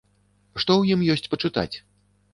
Што 0.63 0.71
ў 0.77 0.97
ім 0.97 1.05
ёсць 1.17 1.29
пачытаць? 1.35 1.71